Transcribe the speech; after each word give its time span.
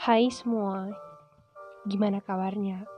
Hai 0.00 0.32
semua, 0.32 0.88
gimana 1.84 2.24
kabarnya? 2.24 2.88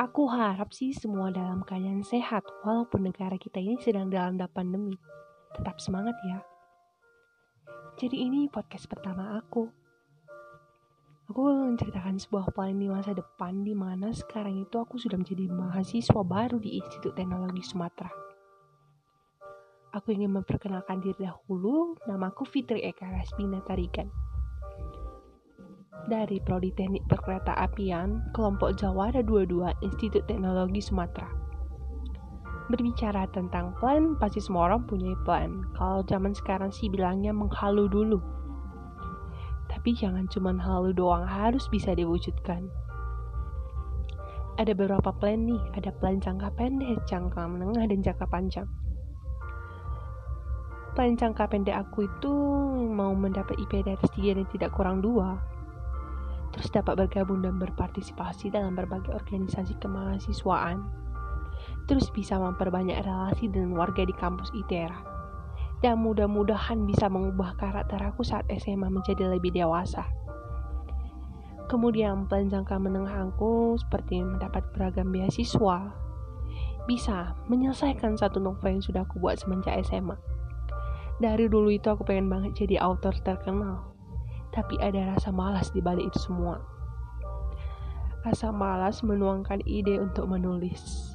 Aku 0.00 0.24
harap 0.24 0.72
sih 0.72 0.96
semua 0.96 1.28
dalam 1.28 1.60
keadaan 1.60 2.00
sehat 2.00 2.40
walaupun 2.64 3.04
negara 3.04 3.36
kita 3.36 3.60
ini 3.60 3.76
sedang 3.76 4.08
dalam 4.08 4.40
pandemi. 4.48 4.96
Tetap 5.52 5.76
semangat 5.76 6.16
ya. 6.24 6.40
Jadi 8.00 8.16
ini 8.16 8.48
podcast 8.48 8.88
pertama 8.88 9.36
aku. 9.36 9.68
Aku 11.28 11.40
menceritakan 11.52 12.16
sebuah 12.16 12.48
plan 12.56 12.72
di 12.72 12.88
masa 12.88 13.12
depan 13.12 13.60
di 13.60 13.76
mana 13.76 14.08
sekarang 14.08 14.64
itu 14.64 14.80
aku 14.80 14.96
sudah 14.96 15.20
menjadi 15.20 15.52
mahasiswa 15.52 16.22
baru 16.24 16.56
di 16.56 16.80
Institut 16.80 17.12
Teknologi 17.12 17.60
Sumatera. 17.60 18.08
Aku 19.92 20.16
ingin 20.16 20.32
memperkenalkan 20.32 21.04
diri 21.04 21.28
dahulu, 21.28 21.92
namaku 22.08 22.48
Fitri 22.48 22.88
Eka 22.88 23.04
Rasbina 23.04 23.60
Tarigan 23.68 24.08
dari 26.08 26.40
Prodi 26.40 26.72
Teknik 26.72 27.04
Perkereta 27.04 27.52
Apian, 27.60 28.24
kelompok 28.32 28.72
Jawa 28.80 29.12
ada 29.12 29.20
22 29.20 29.68
Institut 29.84 30.24
Teknologi 30.24 30.80
Sumatera. 30.80 31.28
Berbicara 32.72 33.28
tentang 33.36 33.76
plan, 33.76 34.16
pasti 34.16 34.40
semua 34.40 34.72
orang 34.72 34.88
punya 34.88 35.12
plan. 35.28 35.68
Kalau 35.76 36.00
zaman 36.08 36.32
sekarang 36.32 36.72
sih 36.72 36.88
bilangnya 36.88 37.36
menghalu 37.36 37.92
dulu. 37.92 38.18
Tapi 39.68 39.92
jangan 39.92 40.24
cuma 40.32 40.56
halu 40.56 40.96
doang, 40.96 41.28
harus 41.28 41.68
bisa 41.68 41.92
diwujudkan. 41.92 42.72
Ada 44.56 44.72
beberapa 44.72 45.12
plan 45.12 45.44
nih, 45.44 45.60
ada 45.76 45.92
plan 45.92 46.18
jangka 46.18 46.50
pendek, 46.56 47.04
jangka 47.04 47.46
menengah, 47.46 47.84
dan 47.84 48.00
jangka 48.00 48.26
panjang. 48.32 48.68
Plan 50.96 51.14
jangka 51.14 51.46
pendek 51.52 51.76
aku 51.78 52.08
itu 52.08 52.32
mau 52.90 53.12
mendapat 53.12 53.54
IP 53.60 53.86
atas 53.86 54.08
3 54.18 54.34
dan 54.34 54.46
tidak 54.50 54.72
kurang 54.74 54.98
2 55.04 55.57
terus 56.52 56.68
dapat 56.72 57.06
bergabung 57.06 57.44
dan 57.44 57.60
berpartisipasi 57.60 58.48
dalam 58.48 58.72
berbagai 58.72 59.12
organisasi 59.12 59.76
kemahasiswaan, 59.80 60.84
terus 61.86 62.08
bisa 62.12 62.40
memperbanyak 62.40 63.04
relasi 63.04 63.48
dengan 63.52 63.76
warga 63.76 64.04
di 64.04 64.14
kampus 64.16 64.48
ITERA, 64.56 64.98
dan 65.84 66.00
mudah-mudahan 66.00 66.84
bisa 66.88 67.06
mengubah 67.06 67.54
karakter 67.60 68.00
aku 68.00 68.24
saat 68.24 68.48
SMA 68.58 68.88
menjadi 68.88 69.28
lebih 69.28 69.52
dewasa. 69.52 70.08
Kemudian 71.68 72.24
plan 72.24 72.48
jangka 72.48 72.80
menengah 72.80 73.28
aku 73.28 73.76
seperti 73.76 74.24
mendapat 74.24 74.64
beragam 74.72 75.12
beasiswa, 75.12 75.92
bisa 76.88 77.36
menyelesaikan 77.52 78.16
satu 78.16 78.40
novel 78.40 78.80
yang 78.80 78.84
sudah 78.84 79.04
aku 79.04 79.20
buat 79.20 79.36
semenjak 79.36 79.76
SMA. 79.84 80.16
Dari 81.20 81.44
dulu 81.50 81.68
itu 81.68 81.92
aku 81.92 82.08
pengen 82.08 82.32
banget 82.32 82.64
jadi 82.64 82.80
author 82.80 83.12
terkenal 83.20 83.97
tapi 84.58 84.74
ada 84.82 85.14
rasa 85.14 85.30
malas 85.30 85.70
di 85.70 85.78
balik 85.78 86.10
itu 86.10 86.26
semua. 86.26 86.58
Rasa 88.26 88.50
malas 88.50 89.06
menuangkan 89.06 89.62
ide 89.62 90.02
untuk 90.02 90.26
menulis. 90.26 91.14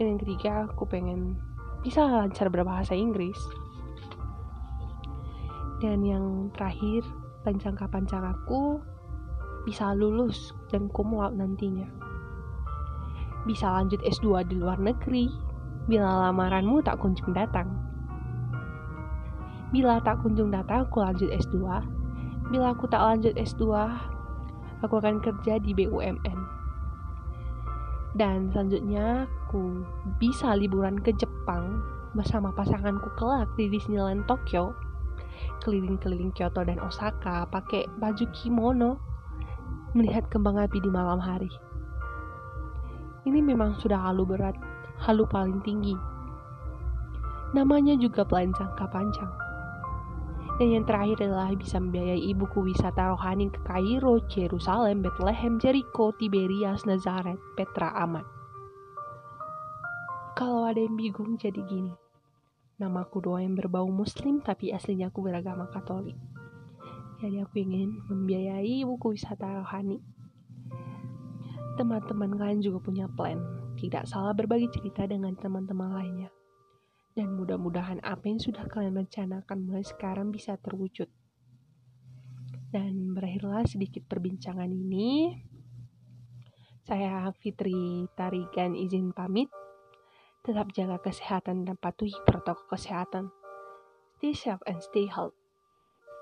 Dan 0.00 0.16
yang 0.16 0.20
ketiga, 0.24 0.64
aku 0.64 0.88
pengen 0.88 1.36
bisa 1.84 2.00
lancar 2.00 2.48
berbahasa 2.48 2.96
Inggris. 2.96 3.36
Dan 5.84 6.00
yang 6.00 6.48
terakhir, 6.56 7.04
pancang-pancang 7.44 8.24
aku 8.24 8.80
bisa 9.68 9.92
lulus 9.92 10.56
dan 10.72 10.88
kumlaut 10.88 11.36
nantinya. 11.36 11.92
Bisa 13.44 13.68
lanjut 13.68 14.00
S2 14.00 14.48
di 14.48 14.56
luar 14.56 14.80
negeri 14.80 15.28
bila 15.84 16.32
lamaranmu 16.32 16.80
tak 16.80 17.04
kunjung 17.04 17.36
datang. 17.36 17.68
Bila 19.76 20.00
tak 20.00 20.24
kunjung 20.24 20.48
datang, 20.48 20.88
aku 20.88 21.04
lanjut 21.04 21.28
S2 21.36 21.99
bila 22.50 22.74
aku 22.74 22.90
tak 22.90 22.98
lanjut 22.98 23.38
S2, 23.38 23.62
aku 24.82 24.94
akan 24.98 25.22
kerja 25.22 25.62
di 25.62 25.70
BUMN. 25.70 26.38
Dan 28.18 28.50
selanjutnya 28.50 29.30
aku 29.46 29.86
bisa 30.18 30.58
liburan 30.58 30.98
ke 30.98 31.14
Jepang 31.14 31.78
bersama 32.10 32.50
pasanganku 32.50 33.06
kelak 33.14 33.46
di 33.54 33.70
Disneyland 33.70 34.26
Tokyo. 34.26 34.74
Keliling-keliling 35.62 36.34
Kyoto 36.34 36.66
dan 36.66 36.82
Osaka 36.82 37.46
pakai 37.46 37.86
baju 38.02 38.26
kimono 38.34 38.98
melihat 39.94 40.26
kembang 40.26 40.58
api 40.58 40.82
di 40.82 40.90
malam 40.90 41.22
hari. 41.22 41.48
Ini 43.30 43.38
memang 43.38 43.78
sudah 43.78 44.10
halu 44.10 44.26
berat, 44.26 44.58
halu 44.98 45.22
paling 45.30 45.62
tinggi. 45.62 45.94
Namanya 47.54 47.94
juga 47.94 48.26
pelan 48.26 48.50
jangka 48.58 48.90
panjang. 48.90 49.49
Dan 50.60 50.76
yang 50.76 50.84
terakhir 50.84 51.24
adalah 51.24 51.56
bisa 51.56 51.80
membiayai 51.80 52.20
ibuku 52.20 52.60
wisata 52.60 53.16
rohani 53.16 53.48
ke 53.48 53.64
Kairo, 53.64 54.20
Yerusalem, 54.28 55.00
Bethlehem, 55.00 55.56
Jericho, 55.56 56.12
Tiberias, 56.20 56.84
Nazaret, 56.84 57.40
Petra, 57.56 57.88
Aman. 57.96 58.28
Kalau 60.36 60.68
ada 60.68 60.76
yang 60.76 61.00
bingung 61.00 61.40
jadi 61.40 61.64
gini. 61.64 61.96
Namaku 62.76 63.24
doa 63.24 63.40
yang 63.40 63.56
berbau 63.56 63.88
muslim 63.88 64.44
tapi 64.44 64.68
aslinya 64.68 65.08
aku 65.08 65.24
beragama 65.24 65.64
katolik. 65.72 66.20
Jadi 67.24 67.40
aku 67.40 67.64
ingin 67.64 68.04
membiayai 68.12 68.84
ibuku 68.84 69.16
wisata 69.16 69.64
rohani. 69.64 69.96
Teman-teman 71.80 72.36
kalian 72.36 72.60
juga 72.60 72.84
punya 72.84 73.08
plan. 73.08 73.40
Tidak 73.80 74.04
salah 74.04 74.36
berbagi 74.36 74.68
cerita 74.76 75.08
dengan 75.08 75.32
teman-teman 75.40 75.96
lainnya 75.96 76.28
dan 77.14 77.34
mudah-mudahan 77.34 77.98
apa 78.06 78.30
yang 78.30 78.38
sudah 78.38 78.66
kalian 78.70 78.94
rencanakan 78.94 79.66
mulai 79.66 79.82
sekarang 79.82 80.30
bisa 80.30 80.54
terwujud. 80.58 81.10
Dan 82.70 83.18
berakhirlah 83.18 83.66
sedikit 83.66 84.06
perbincangan 84.06 84.70
ini. 84.70 85.34
Saya 86.86 87.26
Fitri 87.34 88.06
Tarigan 88.14 88.78
izin 88.78 89.10
pamit. 89.10 89.50
Tetap 90.40 90.72
jaga 90.72 91.02
kesehatan 91.02 91.66
dan 91.66 91.76
patuhi 91.76 92.14
protokol 92.24 92.78
kesehatan. 92.78 93.34
Stay 94.16 94.32
safe 94.32 94.62
and 94.64 94.80
stay 94.80 95.10
healthy. 95.10 95.36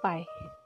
Bye. 0.02 0.57